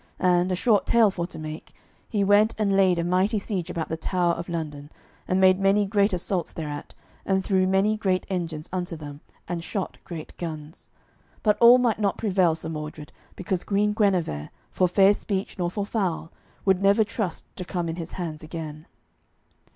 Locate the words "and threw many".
7.23-7.97